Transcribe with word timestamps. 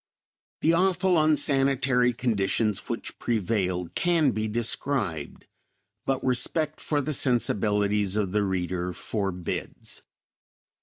The 0.61 0.73
awful 0.73 1.21
unsanitary 1.23 2.11
conditions 2.11 2.89
which 2.89 3.19
prevailed 3.19 3.93
can 3.93 4.31
be 4.31 4.47
described, 4.47 5.45
but 6.07 6.23
respect 6.25 6.79
for 6.81 7.01
the 7.01 7.13
sensibilities 7.13 8.17
of 8.17 8.31
the 8.31 8.41
reader 8.41 8.93
forbids. 8.93 10.01